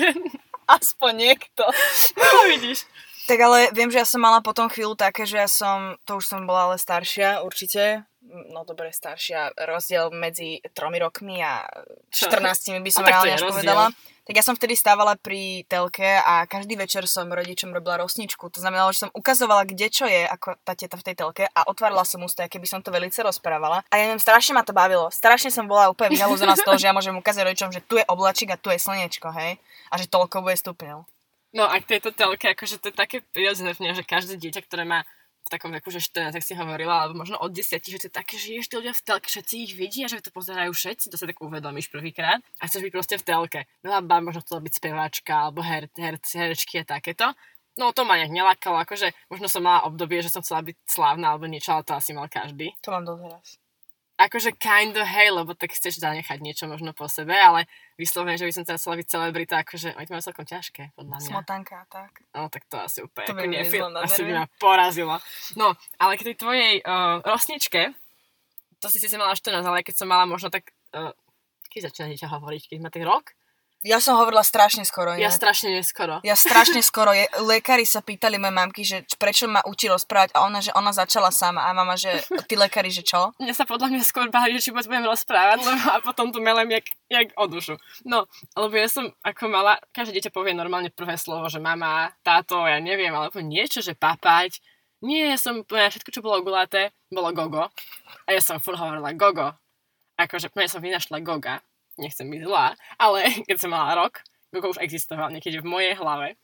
[0.78, 1.66] Aspoň niekto.
[2.14, 2.86] No, vidíš.
[3.26, 6.26] Tak ale viem, že ja som mala potom chvíľu také, že ja som, to už
[6.26, 8.02] som bola ale staršia určite,
[8.50, 11.62] no dobre, staršia, rozdiel medzi tromi rokmi a
[12.10, 13.94] 14 by som reálne až povedala.
[14.30, 18.46] Tak ja som vtedy stávala pri telke a každý večer som rodičom robila rosničku.
[18.46, 21.66] To znamenalo, že som ukazovala, kde čo je, ako tá teta v tej telke a
[21.66, 23.82] otvárala som ústa, keby som to velice rozprávala.
[23.90, 25.10] A ja neviem, strašne ma to bavilo.
[25.10, 28.06] Strašne som bola úplne vyhalúzená z toho, že ja môžem ukázať rodičom, že tu je
[28.06, 29.58] oblačik a tu je slnečko, hej?
[29.90, 31.06] A že toľko bude stupňov.
[31.50, 34.86] No a k tejto telke, akože to je také prirodzené v že každé dieťa, ktoré
[34.86, 35.02] má
[35.40, 38.14] v takom veku, že 14, tak si hovorila, alebo možno od 10, že to je
[38.14, 41.26] také, že ešte ľudia v telke, všetci ich vidia, že to pozerajú všetci, to sa
[41.26, 43.60] tak uvedomíš prvýkrát a chceš byť proste v telke.
[43.80, 47.32] Veľa bá možno chcela byť speváčka, alebo her, her, herečky a takéto.
[47.78, 51.32] No to ma nejak nelákalo, akože možno som mala obdobie, že som chcela byť slávna
[51.32, 52.74] alebo niečo, ale to asi mal každý.
[52.84, 53.59] To mám doteraz.
[54.20, 57.64] Akože kind of hej, lebo tak chceš zanechať niečo možno po sebe, ale
[57.96, 61.16] vyslovene, že by som teraz chcela byť celebrita, akože oni to majú celkom ťažké, podľa
[61.24, 61.30] mňa.
[61.32, 62.20] Smotanka, tak.
[62.36, 65.16] No tak to asi úplne To ako by nefil, asi by ma porazilo.
[65.56, 67.96] No, ale k tej tvojej uh, rosničke,
[68.76, 71.16] to si si mala 14, ale keď som mala možno tak, uh,
[71.72, 73.32] keď začína dieťa hovoriť, keď má tak rok?
[73.80, 75.16] Ja som hovorila strašne skoro.
[75.16, 75.40] Ja inak.
[75.40, 76.20] strašne neskoro.
[76.20, 80.44] Ja strašne skoro, je, lekári sa pýtali mojej mamky, že prečo ma učí rozprávať a
[80.44, 82.12] ona, že ona začala sama a mama, že
[82.44, 83.32] tí lekári, že čo?
[83.40, 86.44] Mňa sa podľa mňa skôr báli, že či vôbec budem rozprávať, lebo a potom to
[86.44, 87.80] melem jak, jak o dušu.
[88.04, 92.60] No, lebo ja som ako mala, každé dieťa povie normálne prvé slovo, že mama, táto,
[92.68, 94.60] ja neviem, alebo niečo, že papať.
[95.00, 97.72] Nie, ja som úplne všetko, čo bolo gulaté, bolo gogo.
[98.28, 99.56] A ja som furt hovorila gogo.
[100.20, 101.64] Akože úplne som vynašla goga.
[102.00, 106.40] Nechcem byť zlá, ale keď som mala rok, gogo už existoval niekedy v mojej hlave.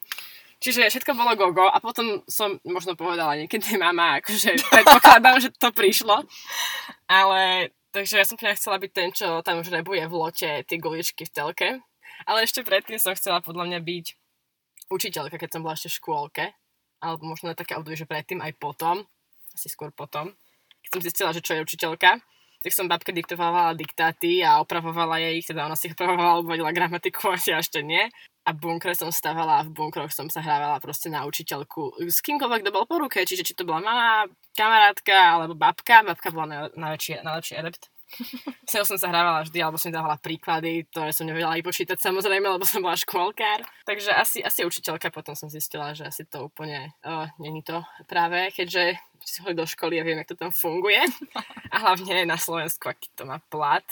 [0.56, 5.68] Čiže všetko bolo gogo a potom som možno povedala niekedy mama, akože predpokladám, že to
[5.72, 6.24] prišlo.
[7.08, 10.78] Ale takže ja som teda chcela byť ten, čo tam už rebuje v lote tie
[10.80, 11.68] goličky v telke.
[12.24, 14.06] Ale ešte predtým som chcela podľa mňa byť
[14.88, 16.44] učiteľka, keď som bola ešte v škôlke.
[17.04, 19.04] Alebo možno také obdobie, že predtým aj potom.
[19.52, 20.32] Asi skôr potom.
[20.80, 22.16] Keď som zistila, že čo je učiteľka,
[22.62, 26.72] tak som babke diktovala diktáty a opravovala jej ich, teda ona si opravovala, alebo vedela
[26.72, 28.08] gramatiku, asi ešte nie.
[28.46, 32.62] A bunkre som stávala a v bunkroch som sa hrávala proste na učiteľku s kýmkoľvek,
[32.62, 36.06] kto bol po ruke, čiže či to bola mama, kamarátka alebo babka.
[36.06, 37.90] Babka bola naj- najväčší, najlepší adept.
[38.68, 41.98] S ňou som sa hrávala vždy, alebo som dávala príklady, ktoré som nevedela aj počítať
[41.98, 43.66] samozrejme, lebo som bola škôlkár.
[43.82, 48.54] Takže asi, asi učiteľka, potom som zistila, že asi to úplne uh, není to práve,
[48.54, 48.94] keďže
[49.26, 51.02] si chodí do školy a viem, jak to tam funguje.
[51.74, 53.84] A hlavne na Slovensku, aký to má plat.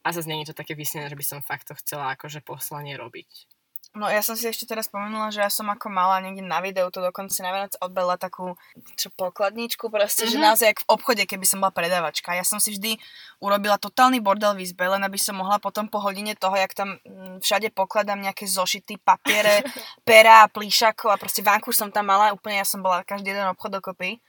[0.00, 3.59] A zase je to také vysnené, že by som fakt to chcela akože poslanie robiť.
[3.90, 6.86] No ja som si ešte teraz spomenula, že ja som ako mala niekde na videu
[6.94, 8.54] to dokonca na Vianoc odbela takú
[8.94, 10.30] čo, pokladničku proste, mm-hmm.
[10.30, 10.46] že Mhm.
[10.46, 12.38] naozaj jak v obchode, keby som bola predavačka.
[12.38, 13.02] Ja som si vždy
[13.42, 17.02] urobila totálny bordel v izbe, len aby som mohla potom po hodine toho, jak tam
[17.02, 19.66] mm, všade pokladám nejaké zošity, papiere,
[20.08, 23.74] pera, plíšakov a proste vanku som tam mala, úplne ja som bola každý jeden obchod
[23.82, 24.22] dokopy.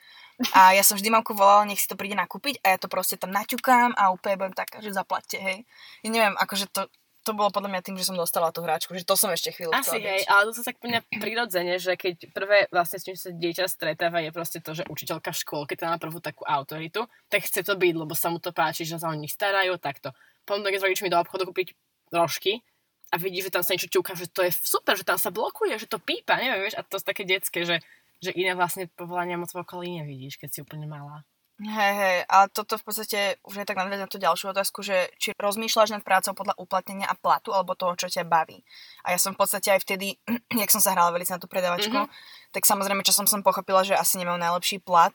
[0.58, 3.14] A ja som vždy mamku volala, nech si to príde nakúpiť a ja to proste
[3.14, 5.70] tam naťukám a úplne budem taká, že zaplatte, hej.
[6.02, 6.90] Ja neviem, akože to,
[7.22, 9.72] to bolo podľa mňa tým, že som dostala tú hráčku, že to som ešte chvíľu
[9.78, 10.30] Asi hej, byť.
[10.30, 14.26] ale to sa tak mňa prirodzene, že keď prvé vlastne s čím sa dieťa stretáva
[14.26, 17.78] je proste to, že učiteľka v škôlke tá má prvú takú autoritu, tak chce to
[17.78, 20.10] byť, lebo sa mu to páči, že sa o nich starajú, takto.
[20.50, 21.78] Tak s rodičmi do obchodu kúpiť
[22.10, 22.66] rožky
[23.14, 25.78] a vidí, že tam sa niečo ťuká, že to je super, že tam sa blokuje,
[25.78, 27.78] že to pípa, neviem, vieš, a to je také detské, že,
[28.18, 31.22] že iné vlastne povolania moc v okolí nevidíš, keď si úplne malá.
[31.62, 35.14] Hej, hej, ale toto v podstate už je tak nadviazať na tú ďalšiu otázku, že
[35.22, 38.66] či rozmýšľaš nad prácou podľa uplatnenia a platu, alebo toho, čo ťa baví.
[39.06, 40.18] A ja som v podstate aj vtedy,
[40.62, 42.10] jak som sa hrala veľmi na tú predavačku, Mhm.
[42.10, 42.50] mm-hmm.
[42.58, 45.14] tak samozrejme, čo som som pochopila, že asi nemám najlepší plat,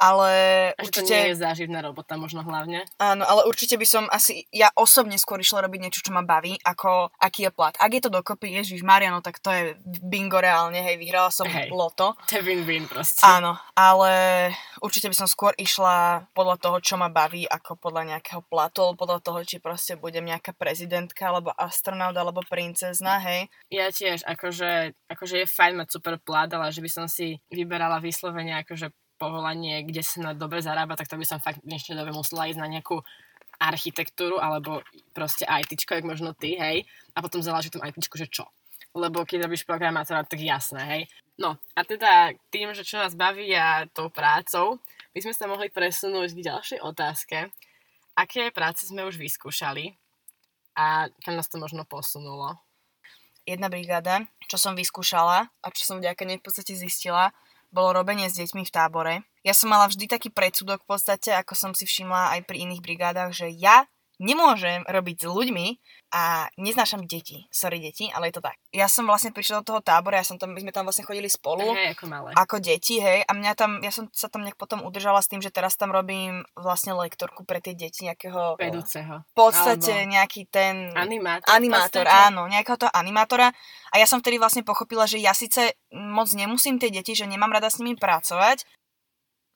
[0.00, 0.32] ale
[0.74, 1.12] A že to určite...
[1.12, 2.88] nie je záživná robota možno hlavne.
[2.96, 6.56] Áno, ale určite by som asi, ja osobne skôr išla robiť niečo, čo ma baví,
[6.64, 7.76] ako aký je plat.
[7.76, 11.68] Ak je to dokopy, Ježiš Mariano, tak to je bingo reálne, hej, vyhrala som Hej.
[11.68, 12.16] loto.
[12.16, 13.20] To je win-win proste.
[13.20, 14.12] Áno, ale
[14.80, 19.04] určite by som skôr išla podľa toho, čo ma baví, ako podľa nejakého platu, alebo
[19.04, 23.52] podľa toho, či proste budem nejaká prezidentka, alebo astronaut, alebo princezna, hej.
[23.68, 28.00] Ja tiež, akože, akože je fajn mať super plat, ale že by som si vyberala
[28.00, 28.88] vyslovene akože
[29.20, 32.48] povolanie, kde sa na dobre zarába, tak to by som fakt v dnešnej dobe musela
[32.48, 33.04] ísť na nejakú
[33.60, 34.80] architektúru alebo
[35.12, 38.48] proste ITčko, jak možno ty, hej, a potom záleží v tom ITčku, že čo.
[38.96, 41.02] Lebo keď robíš programátora, tak jasné, hej.
[41.36, 44.80] No a teda tým, že čo nás baví a tou prácou,
[45.12, 47.52] by sme sa mohli presunúť k ďalšej otázke.
[48.16, 49.94] Aké práce sme už vyskúšali
[50.76, 52.56] a kam nás to možno posunulo?
[53.44, 57.32] Jedna brigáda, čo som vyskúšala a čo som vďaka nej v podstate zistila,
[57.70, 59.14] bolo robenie s deťmi v tábore.
[59.40, 62.84] Ja som mala vždy taký predsudok v podstate, ako som si všimla aj pri iných
[62.84, 63.88] brigádach, že ja
[64.20, 65.66] nemôžem robiť s ľuďmi
[66.12, 67.48] a neznášam deti.
[67.48, 68.60] Sorry deti, ale je to tak.
[68.70, 71.32] Ja som vlastne prišla do toho tábora, ja som tam, my sme tam vlastne chodili
[71.32, 71.72] spolu.
[71.72, 72.30] Hej, ako malé.
[72.36, 73.24] Ako deti, hej.
[73.24, 75.88] A mňa tam, ja som sa tam nejak potom udržala s tým, že teraz tam
[75.88, 78.60] robím vlastne lektorku pre tie deti nejakého...
[78.60, 79.24] Vedúceho.
[79.24, 80.12] V podstate Alebo...
[80.12, 80.92] nejaký ten...
[80.92, 81.48] Animátor.
[81.48, 83.56] Animátor, áno, nejakého toho animátora.
[83.90, 87.50] A ja som vtedy vlastne pochopila, že ja síce moc nemusím tie deti, že nemám
[87.56, 88.68] rada s nimi pracovať,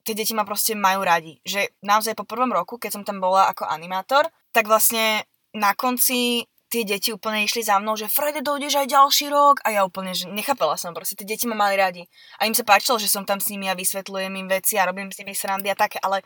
[0.05, 1.41] tie deti ma proste majú radi.
[1.43, 6.47] Že naozaj po prvom roku, keď som tam bola ako animátor, tak vlastne na konci
[6.71, 10.15] tie deti úplne išli za mnou, že Frede, dojdeš aj ďalší rok a ja úplne,
[10.15, 12.03] že nechápala som proste, tie deti ma mali radi.
[12.39, 15.11] A im sa páčilo, že som tam s nimi a vysvetľujem im veci a robím
[15.11, 16.23] s nimi srandy a také, ale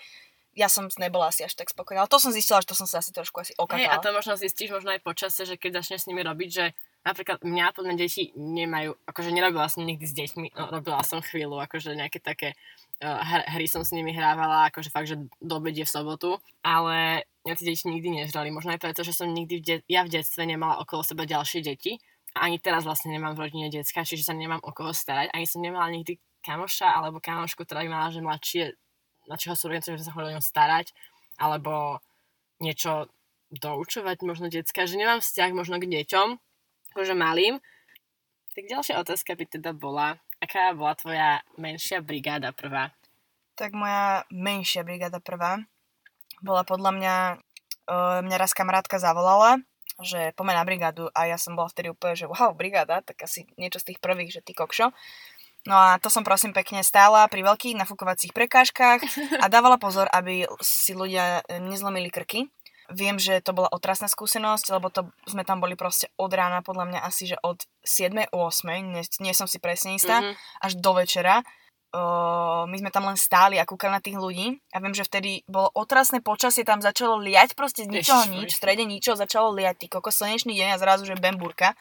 [0.57, 2.05] ja som nebola asi až tak spokojná.
[2.05, 3.79] Ale to som zistila, že to som sa asi trošku asi okakala.
[3.79, 6.65] Hey, a to možno zistíš možno aj počasie, že keď začneš s nimi robiť, že
[7.03, 11.59] napríklad mňa podľa deti nemajú, akože nerobila som nikdy s deťmi, no, robila som chvíľu,
[11.63, 12.59] akože nejaké také
[13.03, 13.23] uh,
[13.55, 17.65] hry som s nimi hrávala, akože fakt, že do obedie v sobotu, ale mňa tie
[17.71, 18.51] deti nikdy nežrali.
[18.51, 21.63] Možno aj preto, že som nikdy v de- ja v detstve nemala okolo seba ďalšie
[21.63, 21.97] deti.
[22.38, 25.33] A ani teraz vlastne nemám v rodine decka, čiže sa nemám o koho starať.
[25.33, 28.63] Ani som nemala nikdy kamoša alebo kamošku, ktorá by mala, že mladšie,
[29.25, 30.93] mladšieho súrodenca, že sa chodila o ňom starať.
[31.41, 32.03] Alebo
[32.62, 33.09] niečo
[33.49, 36.38] doučovať možno decka, že nemám vzťah možno k deťom,
[36.93, 37.62] akože malým.
[38.54, 42.91] Tak ďalšia otázka by teda bola, aká bola tvoja menšia brigáda prvá?
[43.56, 45.63] Tak moja menšia brigáda prvá
[46.39, 47.15] bola podľa mňa,
[47.88, 49.60] uh, mňa raz kamarátka zavolala,
[49.99, 53.47] že poďme na brigádu a ja som bola vtedy úplne, že wow, brigáda, tak asi
[53.60, 54.95] niečo z tých prvých, že ty kokšo.
[55.67, 59.04] No a to som prosím pekne stála pri veľkých nafúkovacích prekážkach
[59.43, 62.47] a dávala pozor, aby si ľudia nezlomili krky.
[62.89, 66.86] Viem, že to bola otrasná skúsenosť, lebo to sme tam boli proste od rána, podľa
[66.89, 68.34] mňa asi, že od 7.
[68.34, 68.34] 8.
[68.82, 70.36] Nie, nie som si presne istá, mm-hmm.
[70.65, 71.45] až do večera
[72.69, 75.73] my sme tam len stáli a kúkali na tých ľudí a viem, že vtedy bolo
[75.73, 79.88] otrasné počasie, tam začalo liať proste z ničoho nič, v strede ničoho začalo liať, ty
[79.89, 81.73] koko, slnečný deň a zrazu, že bemburka.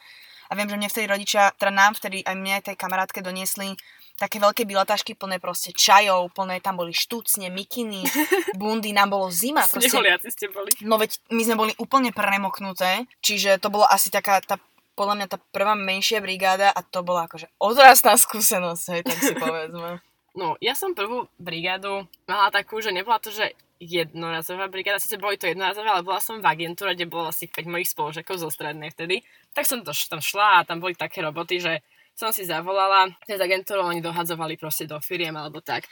[0.49, 3.77] A viem, že mne vtedy rodičia, teda nám vtedy aj mne aj tej kamarátke doniesli
[4.19, 8.03] také veľké bilatašky plné proste čajov, plné tam boli štucne, mikiny,
[8.59, 9.63] bundy, nám bolo zima.
[9.63, 9.87] Proste.
[10.27, 10.69] ste boli.
[10.83, 14.59] No veď my sme boli úplne premoknuté, čiže to bolo asi taká tá
[14.99, 19.31] podľa mňa tá prvá menšia brigáda a to bola akože odrastná skúsenosť, hej, tak si
[19.39, 20.03] povedzme.
[20.35, 25.39] No, ja som prvú brigádu mala takú, že nebola to, že jednorazová brigáda, sice boli
[25.39, 28.91] to jednorazové, ale bola som v agentúre, kde bolo asi 5 mojich spolužiakov zo strednej
[28.91, 29.23] vtedy.
[29.55, 31.79] Tak som to tam šla a tam boli také roboty, že
[32.19, 35.87] som si zavolala, z agentúru oni dohadzovali proste do firiem alebo tak.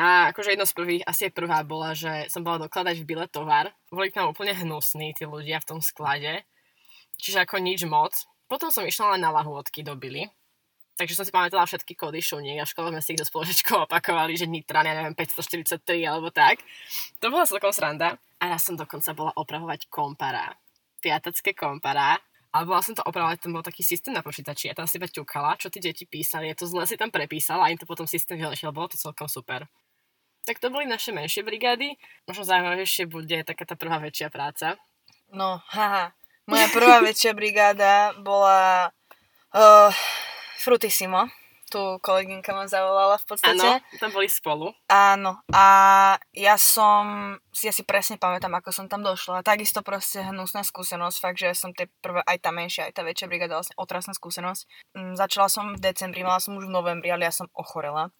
[0.00, 3.68] A akože jedno z prvých, asi prvá bola, že som bola dokladať v bile tovar.
[3.92, 6.44] Boli tam úplne hnusní tí ľudia v tom sklade.
[7.20, 8.12] Čiže ako nič moc.
[8.48, 10.28] Potom som išla len na lahôdky do Billy.
[10.96, 14.32] Takže som si pamätala všetky kódy šuniek a škole sme si ich do spoločečkou opakovali,
[14.32, 16.64] že Nitran, ja neviem, 543 alebo tak.
[17.20, 18.16] To bola celkom sranda.
[18.40, 20.56] A ja som dokonca bola opravovať kompara.
[21.00, 22.16] Piatacké kompara.
[22.56, 24.72] Ale bola som to opravovať, tam bol taký systém na počítači.
[24.72, 26.48] Ja tam si iba ťukala, čo tí deti písali.
[26.48, 28.72] Je to zle si tam prepísala a im to potom systém vylešiel.
[28.72, 29.68] Bolo to celkom super.
[30.48, 32.00] Tak to boli naše menšie brigády.
[32.24, 34.80] Možno zaujímavejšie bude taká tá prvá väčšia práca.
[35.28, 36.16] No, haha.
[36.48, 38.88] Moja prvá väčšia brigáda bola
[39.52, 39.92] uh,
[40.56, 41.28] Frutissimo.
[41.66, 43.58] Tu kolegynka ma zavolala v podstate.
[43.58, 44.70] Áno, tam boli spolu.
[44.86, 45.42] Áno.
[45.50, 45.64] A
[46.30, 49.42] ja som, si ja si presne pamätám, ako som tam došla.
[49.42, 51.16] Takisto proste hnusná skúsenosť.
[51.18, 54.62] Fakt, že som tie prvé, aj tá menšia, aj tá väčšia brigáda, vlastne otrasná skúsenosť.
[54.94, 58.14] Mm, začala som v decembri, mala som už v novembri, ale ja som ochorela.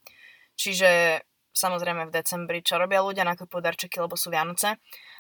[0.59, 1.23] Čiže
[1.57, 4.77] samozrejme v decembri, čo robia ľudia, nakupujú darčeky, lebo sú Vianoce.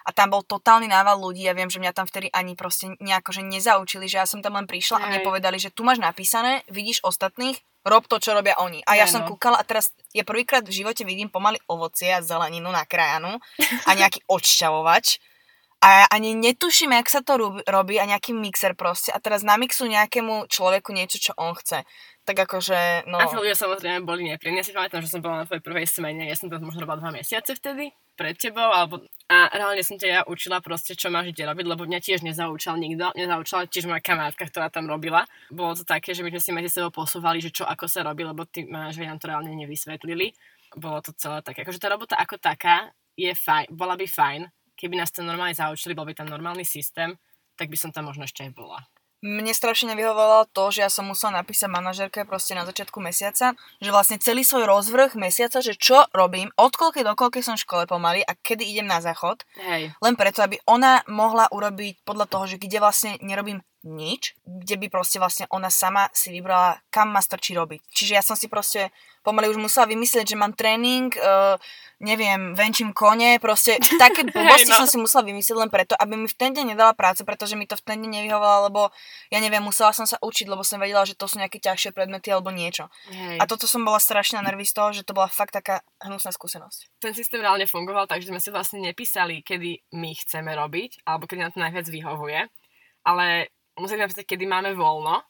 [0.06, 3.34] A tam bol totálny nával ľudí, ja viem, že mňa tam vtedy ani proste nejako
[3.34, 5.02] že nezaučili, že ja som tam len prišla Aj.
[5.02, 8.86] a mne povedali, že tu máš napísané, vidíš ostatných, rob to, čo robia oni.
[8.86, 12.22] A ja Aj, som kúkala a teraz ja prvýkrát v živote vidím pomaly ovocie a
[12.22, 13.42] zeleninu na krajanu
[13.82, 15.18] a nejaký odšťavovač.
[15.84, 19.12] A ja ani netuším, jak sa to robí a nejaký mixer proste.
[19.12, 21.84] A teraz namixujú nejakému človeku niečo, čo on chce
[22.26, 23.22] tak akože, no...
[23.22, 24.58] A ľudia samozrejme boli nepríjemní.
[24.58, 26.98] Ja si pamätám, že som bola na tvojej prvej smene, ja som tam možno robila
[26.98, 29.06] dva mesiace vtedy, pred tebou, alebo...
[29.30, 32.78] A reálne som ťa ja učila proste, čo máš ide robiť, lebo mňa tiež nezaučal
[32.82, 35.22] nikto, nezaučala tiež moja kamarátka, ktorá tam robila.
[35.54, 38.26] Bolo to také, že my sme si medzi sebou posúvali, že čo ako sa robí,
[38.26, 40.34] lebo tí manažeri nám to reálne nevysvetlili.
[40.74, 41.62] Bolo to celé také.
[41.62, 45.96] Akože tá robota ako taká je fajn, bola by fajn, keby nás to normálne zaučili,
[45.96, 47.14] bol by tam normálny systém,
[47.56, 48.78] tak by som tam možno ešte aj bola.
[49.24, 53.90] Mne strašne nevyhovovalo to, že ja som musela napísať manažerke proste na začiatku mesiaca, že
[53.90, 57.84] vlastne celý svoj rozvrh mesiaca, že čo robím, od koľkej do koľkej som v škole
[57.88, 59.40] pomaly a kedy idem na záchod.
[59.56, 59.96] Hej.
[59.96, 64.86] Len preto, aby ona mohla urobiť podľa toho, že kde vlastne nerobím nič, kde by
[64.90, 67.80] proste vlastne ona sama si vybrala, kam ma strčí robiť.
[67.94, 68.90] Čiže ja som si proste
[69.26, 71.58] pomaly už musela vymyslieť, že mám tréning, uh,
[71.98, 74.78] neviem, venčím kone, proste také blbosti no.
[74.78, 77.66] som si musela vymyslieť len preto, aby mi v ten deň nedala prácu, pretože mi
[77.66, 78.94] to v ten deň nevyhovalo, lebo
[79.34, 82.30] ja neviem, musela som sa učiť, lebo som vedela, že to sú nejaké ťažšie predmety
[82.30, 82.86] alebo niečo.
[83.10, 83.42] Hej.
[83.42, 87.02] A toto som bola strašne nervy z toho, že to bola fakt taká hnusná skúsenosť.
[87.02, 91.26] Ten systém reálne fungoval tak, že sme si vlastne nepísali, kedy my chceme robiť, alebo
[91.26, 92.40] kedy nám to najviac vyhovuje,
[93.02, 95.22] ale musíme napísať, kedy máme voľno,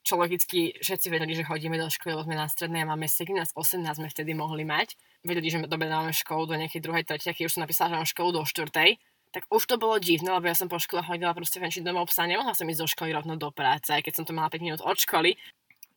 [0.00, 3.36] čo logicky všetci vedeli, že chodíme do školy, lebo sme na strednej a máme 17,
[3.52, 4.96] 18 sme vtedy mohli mať.
[5.20, 8.08] Vedeli, že dobre máme školu do nejakej druhej, tretej, keď už som napísala, že mám
[8.08, 8.96] školu do štvrtej,
[9.30, 12.26] tak už to bolo divné, lebo ja som po škole chodila proste venčiť domov psa,
[12.26, 14.82] nemohla som ísť do školy rovno do práce, aj keď som to mala 5 minút
[14.82, 15.38] od školy.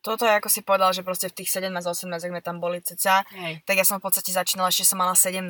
[0.04, 3.24] Toto je ako si povedal, že proste v tých 17-18, ak sme tam boli ceca,
[3.32, 3.64] Hej.
[3.64, 5.48] tak ja som v podstate začínala, ešte som mala 17.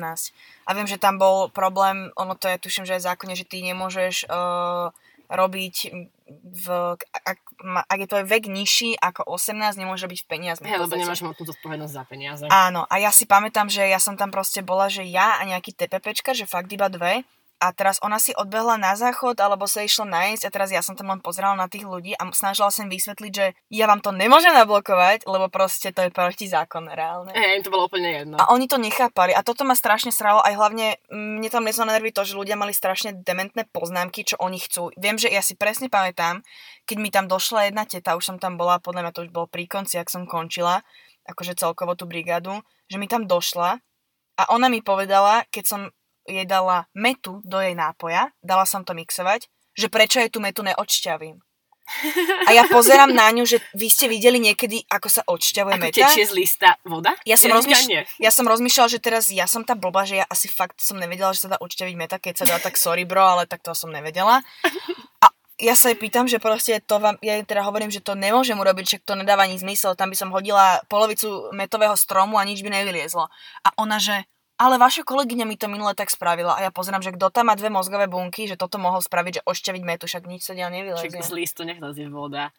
[0.63, 3.59] A viem, že tam bol problém, ono to je, tuším, že je zákonne, že ty
[3.67, 4.95] nemôžeš uh,
[5.27, 5.75] robiť
[6.25, 7.39] v, ak,
[7.85, 10.67] ak je to vek nižší ako 18, nemôže byť v peniazmi.
[10.73, 12.43] Hej, lebo nemáš motnú zodpovednosť za peniaze.
[12.49, 15.77] Áno, a ja si pamätám, že ja som tam proste bola, že ja a nejaký
[15.77, 17.21] TPPčka, že fakt iba dve,
[17.55, 20.99] a teraz ona si odbehla na záchod alebo sa išla nájsť a teraz ja som
[20.99, 24.51] tam len pozerala na tých ľudí a snažila som vysvetliť, že ja vám to nemôžem
[24.51, 27.31] nablokovať, lebo proste to je proti zákon reálne.
[27.31, 28.35] Hej, to bolo úplne jedno.
[28.35, 32.11] A oni to nechápali a toto ma strašne sralo aj hlavne mne tam nezlo nervy
[32.11, 34.91] to, že ľudia mali strašne dementné poznámky, čo oni chcú.
[34.99, 36.43] Viem, že ja si presne pamätám,
[36.83, 39.47] keď mi tam došla jedna teta, už som tam bola, podľa mňa to už bolo
[39.47, 40.83] pri konci, ak som končila,
[41.25, 43.81] akože celkovo tú brigádu, že mi tam došla
[44.35, 45.81] a ona mi povedala, keď som
[46.25, 50.65] jej dala metu do jej nápoja, dala som to mixovať, že prečo jej tú metu
[50.65, 51.39] neodšťavím.
[52.45, 55.97] A ja pozerám na ňu, že vy ste videli niekedy, ako sa odšťavuje ako meta.
[56.01, 57.13] tečie z lista voda?
[57.29, 60.49] Ja som, rozmýšľala, ja som rozmýšľala, že teraz ja som tá blba, že ja asi
[60.49, 63.45] fakt som nevedela, že sa dá odšťaviť meta, keď sa dá, tak sorry bro, ale
[63.45, 64.41] tak to som nevedela.
[65.21, 65.29] A
[65.61, 68.85] ja sa jej pýtam, že proste to vám, ja teda hovorím, že to nemôžem urobiť,
[68.89, 72.81] že to nedáva ani zmysel, tam by som hodila polovicu metového stromu a nič by
[72.81, 73.29] nevyliezlo.
[73.61, 74.25] A ona, že
[74.55, 77.59] ale vaša kolegyňa mi to minule tak spravila a ja pozerám, že kto tam má
[77.59, 81.11] dve mozgové bunky, že toto mohol spraviť, že ošťaviť metu, však nič sa ďalej nevylezie.
[81.11, 82.55] Však z listu je voda.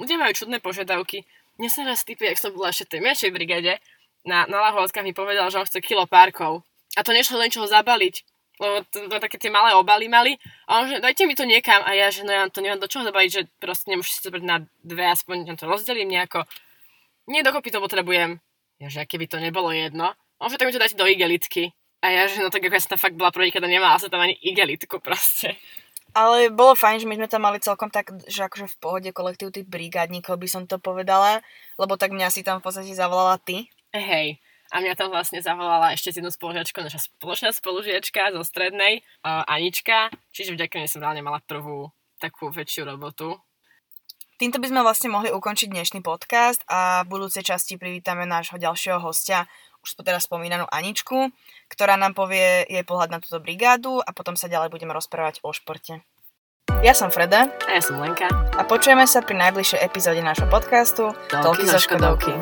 [0.00, 1.22] Ľudia majú čudné požiadavky.
[1.60, 3.78] Mne sa raz typy, ak som bola ešte tej menšej brigade,
[4.24, 6.64] na, na lahovskách mi povedal, že on chce kilo párkov.
[6.96, 8.14] A to nešlo do ničoho zabaliť.
[8.60, 10.36] Lebo to, to, také tie malé obaly mali.
[10.68, 11.80] A on že dajte mi to niekam.
[11.84, 14.68] A ja, že no ja to neviem do čoho zabaliť, že proste nemôžete to na
[14.84, 16.44] dve, aspoň to rozdelím nejako.
[17.28, 18.40] Nie dokopy to potrebujem.
[18.80, 20.12] Ja, že keby to nebolo jedno,
[20.48, 21.76] že tak mi to dáte do igelitky.
[22.00, 24.08] A ja, že no tak ako ja som tam fakt bola prvýkrát a nemala sa
[24.08, 25.60] tam ani igelitku proste.
[26.16, 29.52] Ale bolo fajn, že my sme tam mali celkom tak, že akože v pohode kolektív
[29.54, 31.44] tých brigádnikov by som to povedala,
[31.78, 33.70] lebo tak mňa si tam v podstate zavolala ty.
[33.94, 39.02] Hej, a mňa tam vlastne zavolala ešte z jednu spolužiačku, naša spoločná spolužiačka zo strednej,
[39.22, 41.90] uh, Anička, čiže vďaka nej som reálne mala prvú
[42.22, 43.38] takú väčšiu robotu.
[44.40, 48.96] Týmto by sme vlastne mohli ukončiť dnešný podcast a v budúcej časti privítame nášho ďalšieho
[49.02, 49.44] hostia,
[49.84, 51.32] už teraz spomínanú Aničku,
[51.68, 55.52] ktorá nám povie jej pohľad na túto brigádu a potom sa ďalej budeme rozprávať o
[55.52, 56.04] športe.
[56.80, 57.52] Ja som Freda.
[57.68, 58.24] A ja som Lenka.
[58.56, 62.32] A počujeme sa pri najbližšej epizóde nášho podcastu Toľky zo Škodovky.